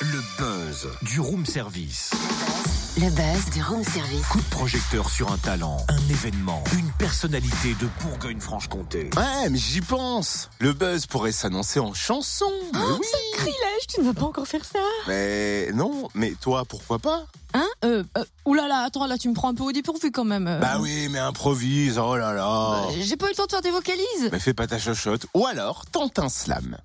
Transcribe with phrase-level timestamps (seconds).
[0.00, 2.12] Le buzz du room service.
[2.96, 4.26] Le buzz du room service.
[4.28, 9.10] Coup de projecteur sur un talent, un événement, une personnalité de Bourgogne-Franche-Comté.
[9.16, 10.48] Ouais, mais j'y pense.
[10.60, 12.52] Le buzz pourrait s'annoncer en chanson.
[12.72, 13.06] Mais oui.
[13.32, 14.78] Sacrilège, tu ne vas pas encore faire ça
[15.08, 17.26] Mais non, mais toi, pourquoi pas?
[17.56, 20.46] Hein euh, euh, Oulala, attends, là tu me prends un peu au dépourvu quand même.
[20.48, 20.58] euh.
[20.58, 22.88] Bah oui, mais improvise, oh là là.
[22.88, 24.28] Euh, J'ai pas eu le temps de faire des vocalises.
[24.32, 25.26] Mais fais pas ta chochotte.
[25.34, 26.76] Ou alors, tente un slam.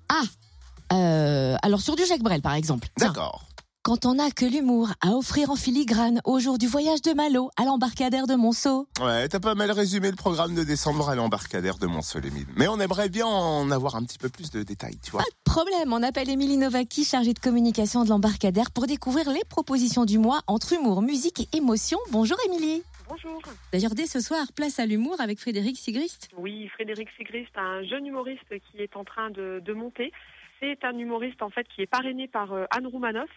[0.92, 2.88] Euh, alors sur du Jacques Brel par exemple.
[2.98, 3.44] D'accord.
[3.82, 7.50] Quand on n'a que l'humour à offrir en filigrane au jour du voyage de Malo
[7.56, 8.86] à l'embarcadère de Monceau.
[9.00, 12.44] Ouais, t'as pas mal résumé le programme de décembre à l'embarcadère de Mont-Solémine.
[12.56, 15.22] Mais on aimerait bien en avoir un petit peu plus de détails, tu vois.
[15.22, 19.44] Pas de problème, on appelle Émilie Novaki, chargée de communication de l'embarcadère, pour découvrir les
[19.48, 21.98] propositions du mois entre humour, musique et émotion.
[22.10, 22.82] Bonjour Émilie.
[23.08, 23.40] Bonjour.
[23.72, 26.28] D'ailleurs, dès ce soir, place à l'humour avec Frédéric Sigrist.
[26.36, 30.12] Oui, Frédéric Sigrist, un jeune humoriste qui est en train de, de monter.
[30.60, 33.30] C'est un humoriste en fait qui est parrainé par euh, Anne Roumanoff.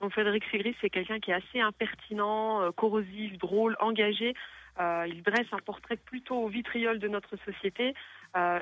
[0.00, 4.34] Donc Frédéric Sigrist, c'est quelqu'un qui est assez impertinent, euh, corrosif, drôle, engagé.
[4.78, 7.94] Euh, il dresse un portrait plutôt au vitriol de notre société.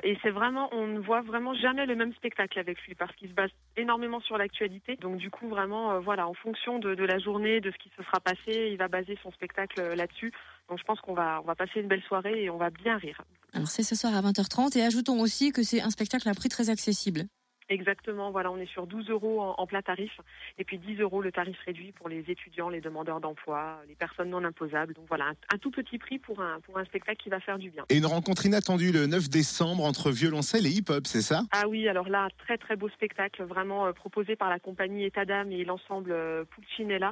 [0.03, 3.29] Et c'est vraiment, on ne voit vraiment jamais le même spectacle avec lui parce qu'il
[3.29, 4.95] se base énormément sur l'actualité.
[4.95, 8.01] Donc du coup, vraiment, voilà, en fonction de, de la journée, de ce qui se
[8.01, 10.31] sera passé, il va baser son spectacle là-dessus.
[10.67, 12.97] Donc je pense qu'on va, on va passer une belle soirée et on va bien
[12.97, 13.21] rire.
[13.53, 16.49] Alors c'est ce soir à 20h30 et ajoutons aussi que c'est un spectacle à prix
[16.49, 17.25] très accessible.
[17.69, 20.21] Exactement, voilà, on est sur 12 euros en, en plat tarif
[20.57, 24.29] et puis 10 euros le tarif réduit pour les étudiants, les demandeurs d'emploi, les personnes
[24.29, 24.93] non imposables.
[24.93, 27.57] Donc voilà, un, un tout petit prix pour un, pour un spectacle qui va faire
[27.57, 27.83] du bien.
[27.89, 31.41] Et une rencontre inattendue le 9 décembre entre violoncelle et hip-hop, c'est ça?
[31.51, 35.25] Ah oui, alors là, très très beau spectacle, vraiment euh, proposé par la compagnie État
[35.25, 37.11] d'âme et l'ensemble euh, Pulcinella.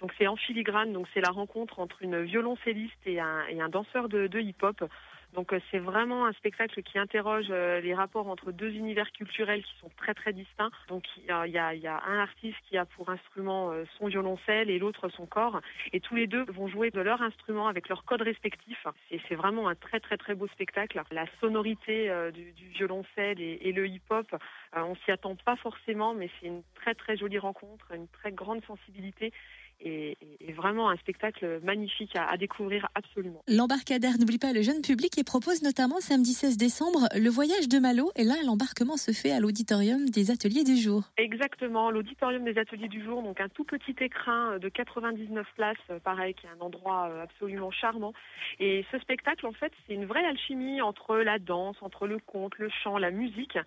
[0.00, 3.68] Donc c'est en filigrane, donc c'est la rencontre entre une violoncelliste et un, et un
[3.68, 4.82] danseur de, de hip-hop.
[5.34, 9.62] Donc euh, c'est vraiment un spectacle qui interroge euh, les rapports entre deux univers culturels
[9.62, 10.70] qui sont très très distincts.
[10.88, 14.70] Donc il y a, y a, un artiste qui a pour instrument euh, son violoncelle
[14.70, 15.60] et l'autre son corps,
[15.92, 18.86] et tous les deux vont jouer de leur instrument avec leur code respectif.
[19.10, 21.00] Et c'est vraiment un très très très beau spectacle.
[21.12, 24.34] La sonorité du, du violoncelle et, et le hip-hop,
[24.74, 28.64] on s'y attend pas forcément, mais c'est une très très jolie rencontre, une très grande
[28.64, 29.32] sensibilité.
[29.82, 33.42] Et, et- et vraiment un spectacle magnifique à- à découvrir absolument.
[33.48, 38.10] L'embarcadère n'oublie pas le jeune public propose notamment samedi 16 décembre le voyage de Malo.
[38.16, 41.04] Et là, l'embarquement se fait à l'auditorium des ateliers du jour.
[41.16, 45.98] Exactement, l'auditorium des ateliers du jour, donc un tout petit écrin de 99 places, euh,
[45.98, 48.12] pareil, qui est un endroit euh, absolument charmant.
[48.58, 52.58] Et ce spectacle, en fait, c'est une vraie alchimie entre la danse, entre le conte,
[52.58, 53.58] le chant, la musique.